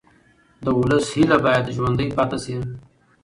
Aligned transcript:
د 0.63 0.65
ولس 0.79 1.05
هیله 1.15 1.37
باید 1.45 1.73
ژوندۍ 1.75 2.07
پاتې 2.17 2.37
شي 2.43 2.55